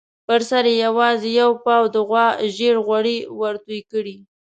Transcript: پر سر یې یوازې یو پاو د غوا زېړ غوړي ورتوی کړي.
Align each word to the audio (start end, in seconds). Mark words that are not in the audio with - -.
پر 0.27 0.39
سر 0.49 0.65
یې 0.71 0.75
یوازې 0.85 1.29
یو 1.41 1.51
پاو 1.65 1.83
د 1.93 1.97
غوا 2.07 2.27
زېړ 2.55 2.75
غوړي 2.85 3.17
ورتوی 3.41 3.79
کړي. 3.91 4.17